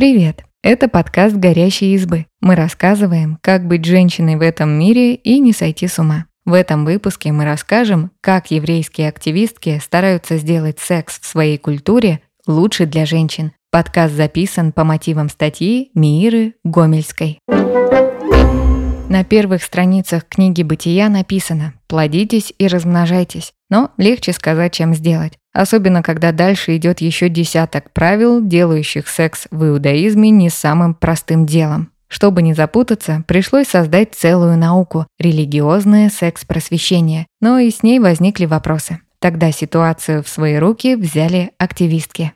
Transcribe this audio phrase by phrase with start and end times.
[0.00, 0.44] Привет!
[0.62, 2.24] Это подкаст «Горящие избы».
[2.40, 6.24] Мы рассказываем, как быть женщиной в этом мире и не сойти с ума.
[6.46, 12.86] В этом выпуске мы расскажем, как еврейские активистки стараются сделать секс в своей культуре лучше
[12.86, 13.52] для женщин.
[13.70, 17.38] Подкаст записан по мотивам статьи Мииры Гомельской.
[19.10, 25.32] На первых страницах книги «Бытия» написано «Плодитесь и размножайтесь», но легче сказать, чем сделать.
[25.52, 31.90] Особенно, когда дальше идет еще десяток правил, делающих секс в иудаизме не самым простым делом.
[32.06, 39.00] Чтобы не запутаться, пришлось создать целую науку– религиозное секс-просвещение, но и с ней возникли вопросы.
[39.18, 42.32] Тогда ситуацию в свои руки взяли активистки.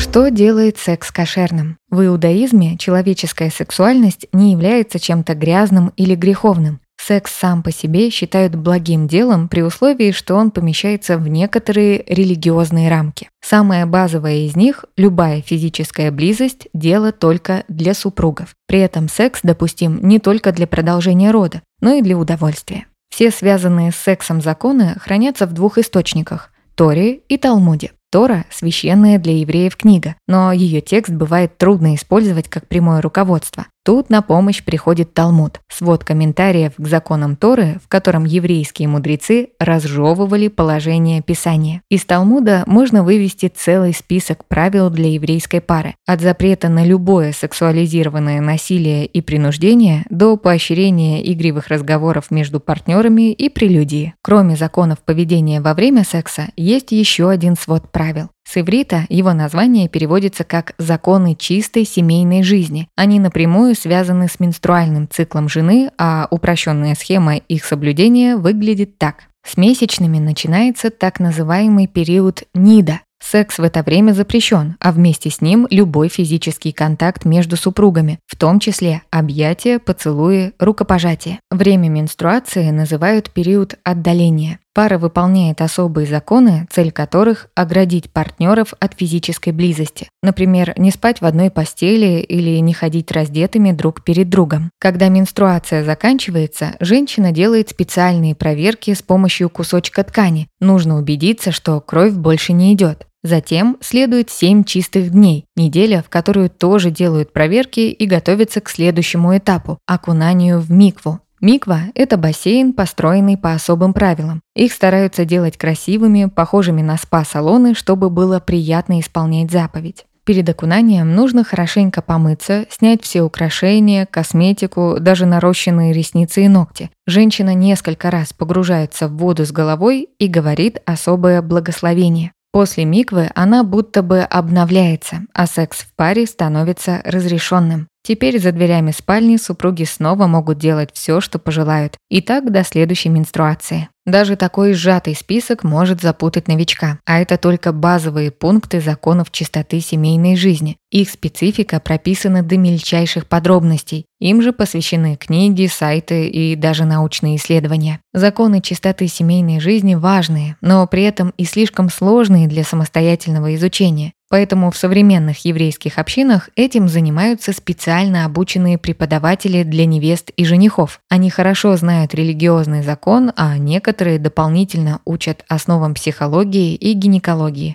[0.00, 1.76] Что делает секс кошерным?
[1.90, 6.80] В иудаизме человеческая сексуальность не является чем-то грязным или греховным.
[6.98, 12.88] Секс сам по себе считают благим делом при условии, что он помещается в некоторые религиозные
[12.88, 13.28] рамки.
[13.42, 18.54] Самая базовая из них– любая физическая близость– дело только для супругов.
[18.66, 22.86] При этом секс допустим не только для продолжения рода, но и для удовольствия.
[23.10, 27.90] Все связанные с сексом законы хранятся в двух источниках– Торе и Талмуде.
[28.10, 33.66] Тора– священная для евреев книга, но ее текст бывает трудно использовать как прямое руководство.
[33.82, 40.48] Тут на помощь приходит Талмуд, свод комментариев к законам Торы, в котором еврейские мудрецы разжевывали
[40.48, 41.80] положение Писания.
[41.88, 48.42] Из Талмуда можно вывести целый список правил для еврейской пары, от запрета на любое сексуализированное
[48.42, 54.12] насилие и принуждение до поощрения игривых разговоров между партнерами и прелюдии.
[54.22, 58.28] Кроме законов поведения во время секса, есть еще один свод правил.
[58.50, 62.88] С иврита его название переводится как «законы чистой семейной жизни».
[62.96, 69.26] Они напрямую связаны с менструальным циклом жены, а упрощенная схема их соблюдения выглядит так.
[69.46, 75.40] С месячными начинается так называемый период нида, Секс в это время запрещен, а вместе с
[75.40, 81.38] ним любой физический контакт между супругами, в том числе объятия, поцелуи, рукопожатия.
[81.50, 84.58] Время менструации называют период отдаления.
[84.72, 90.08] Пара выполняет особые законы, цель которых– оградить партнеров от физической близости.
[90.22, 94.70] Например, не спать в одной постели или не ходить раздетыми друг перед другом.
[94.78, 100.46] Когда менструация заканчивается, женщина делает специальные проверки с помощью кусочка ткани.
[100.60, 103.06] Нужно убедиться, что кровь больше не идет.
[103.22, 109.36] Затем следует 7 чистых дней, неделя, в которую тоже делают проверки и готовятся к следующему
[109.36, 111.20] этапу– окунанию в микву.
[111.40, 114.42] Миква– это бассейн, построенный по особым правилам.
[114.54, 120.04] Их стараются делать красивыми, похожими на спа-салоны, чтобы было приятно исполнять заповедь.
[120.24, 126.90] Перед окунанием нужно хорошенько помыться, снять все украшения, косметику, даже нарощенные ресницы и ногти.
[127.06, 132.32] Женщина несколько раз погружается в воду с головой и говорит особое благословение.
[132.52, 137.88] После миквы она будто бы обновляется, а секс в паре становится разрешенным.
[138.02, 143.10] Теперь за дверями спальни супруги снова могут делать все, что пожелают, и так до следующей
[143.10, 143.88] менструации.
[144.06, 150.36] Даже такой сжатый список может запутать новичка, а это только базовые пункты законов чистоты семейной
[150.36, 150.78] жизни.
[150.90, 154.06] Их специфика прописана до мельчайших подробностей.
[154.18, 158.00] Им же посвящены книги, сайты и даже научные исследования.
[158.14, 164.14] Законы чистоты семейной жизни важные, но при этом и слишком сложные для самостоятельного изучения.
[164.30, 171.00] Поэтому в современных еврейских общинах этим занимаются специально обученные преподаватели для невест и женихов.
[171.08, 177.74] Они хорошо знают религиозный закон, а некоторые дополнительно учат основам психологии и гинекологии.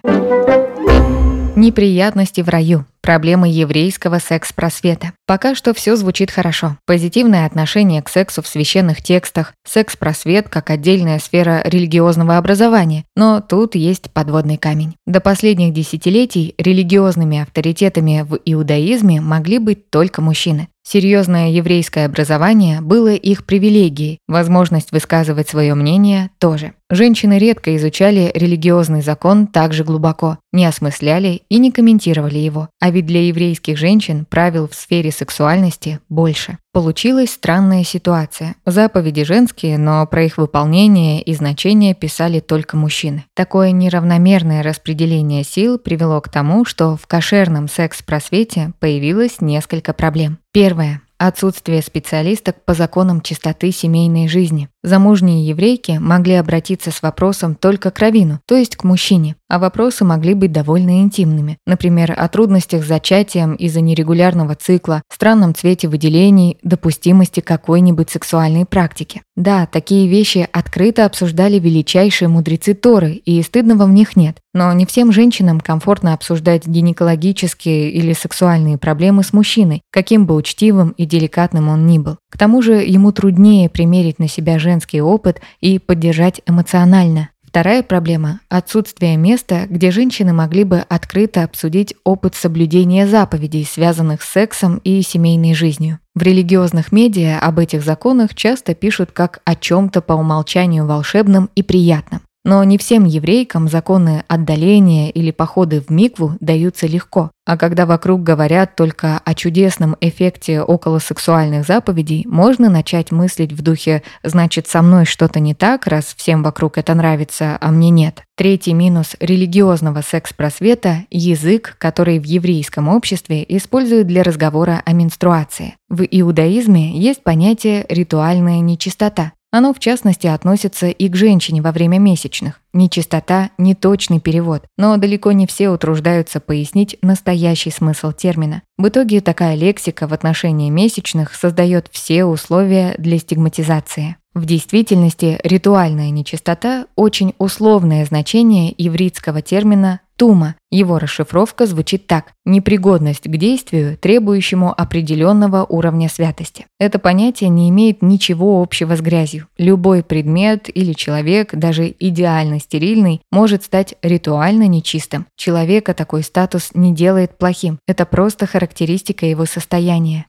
[1.57, 2.85] Неприятности в раю.
[3.05, 5.11] Проблемы еврейского секс-просвета.
[5.27, 6.79] Пока что все звучит хорошо.
[6.88, 13.03] Позитивное отношение к сексу в священных текстах, секс-просвет как отдельная сфера религиозного образования.
[13.15, 14.95] Но тут есть подводный камень.
[15.05, 20.67] До последних десятилетий религиозными авторитетами в иудаизме могли быть только мужчины.
[20.88, 26.73] Серьезное еврейское образование было их привилегией, возможность высказывать свое мнение тоже.
[26.91, 32.69] Женщины редко изучали религиозный закон так же глубоко, не осмысляли и не комментировали его.
[32.80, 36.59] А ведь для еврейских женщин правил в сфере сексуальности больше.
[36.71, 38.56] Получилась странная ситуация.
[38.65, 43.25] Заповеди женские, но про их выполнение и значение писали только мужчины.
[43.33, 50.39] Такое неравномерное распределение сил привело к тому, что в кошерном секс-просвете появилось несколько проблем.
[50.53, 51.01] Первое.
[51.18, 54.68] Отсутствие специалисток по законам чистоты семейной жизни.
[54.83, 59.38] Замужние еврейки могли обратиться с вопросом только к равину, то есть к мужчине.
[59.50, 61.57] А вопросы могли быть довольно интимными.
[61.65, 69.21] Например, о трудностях с зачатием из-за нерегулярного цикла, странном цвете выделений, допустимости какой-нибудь сексуальной практики.
[69.36, 74.38] Да, такие вещи открыто обсуждали величайшие мудрецы Торы, и стыдного в них нет.
[74.53, 80.92] Но не всем женщинам комфортно обсуждать гинекологические или сексуальные проблемы с мужчиной, каким бы учтивым
[80.92, 82.18] и деликатным он ни был.
[82.31, 87.30] К тому же ему труднее примерить на себя женский опыт и поддержать эмоционально.
[87.56, 94.30] Вторая проблема– отсутствие места, где женщины могли бы открыто обсудить опыт соблюдения заповедей, связанных с
[94.30, 96.00] сексом и семейной жизнью.
[96.16, 101.63] В религиозных медиа об этих законах часто пишут как о чем-то по умолчанию волшебном и
[101.63, 102.24] приятном.
[102.45, 107.31] Но не всем еврейкам законы отдаления или походы в микву даются легко.
[107.44, 114.03] А когда вокруг говорят только о чудесном эффекте околосексуальных заповедей, можно начать мыслить в духе
[114.24, 118.24] «значит, со мной что-то не так, раз всем вокруг это нравится, а мне нет».
[118.36, 125.75] Третий минус религиозного секс-просвета– язык, который в еврейском обществе используют для разговора о менструации.
[125.89, 129.31] В иудаизме есть понятие «ритуальная нечистота».
[129.57, 132.60] Оно, в частности, относится и к женщине во время месячных.
[132.74, 138.63] Нечистота– неточный перевод, но далеко не все утруждаются пояснить настоящий смысл термина.
[138.78, 144.18] В итоге такая лексика в отношении месячных создает все условия для стигматизации.
[144.34, 150.56] В действительности ритуальная нечистота– очень условное значение ивритского термина Тума.
[150.71, 156.67] Его расшифровка звучит так– непригодность к действию, требующему определенного уровня святости.
[156.79, 159.47] Это понятие не имеет ничего общего с грязью.
[159.57, 165.25] Любой предмет или человек, даже идеально стерильный, может стать ритуально нечистым.
[165.35, 167.79] Человека такой статус не делает плохим.
[167.88, 170.27] Это просто характеристика его состояния.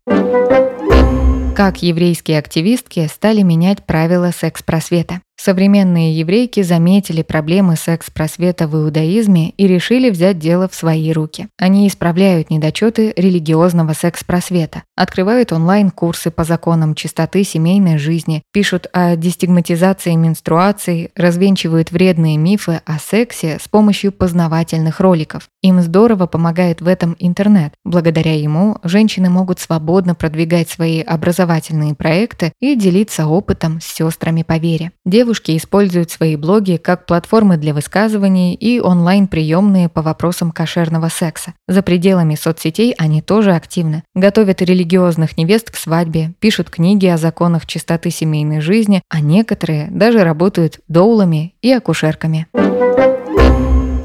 [1.56, 5.22] Как еврейские активистки стали менять правила секс-просвета.
[5.38, 11.48] Современные еврейки заметили проблемы секс-просвета в иудаизме и решили взять дело в свои руки.
[11.58, 20.14] Они исправляют недочеты религиозного секс-просвета, открывают онлайн-курсы по законам чистоты семейной жизни, пишут о дестигматизации
[20.14, 25.48] менструации, развенчивают вредные мифы о сексе с помощью познавательных роликов.
[25.62, 27.74] Им здорово помогает в этом интернет.
[27.84, 34.56] Благодаря ему женщины могут свободно продвигать свои образовательные проекты и делиться опытом с сестрами по
[34.56, 34.92] вере.
[35.26, 41.52] Девушки используют свои блоги как платформы для высказываний и онлайн-приемные по вопросам кошерного секса.
[41.66, 44.04] За пределами соцсетей они тоже активны.
[44.14, 50.22] Готовят религиозных невест к свадьбе, пишут книги о законах чистоты семейной жизни, а некоторые даже
[50.22, 52.46] работают доулами и акушерками.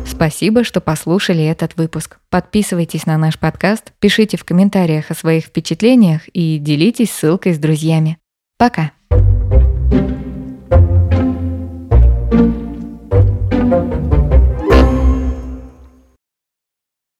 [0.07, 2.17] Спасибо, что послушали этот выпуск.
[2.31, 8.17] Подписывайтесь на наш подкаст, пишите в комментариях о своих впечатлениях и делитесь ссылкой с друзьями.
[8.57, 8.91] Пока!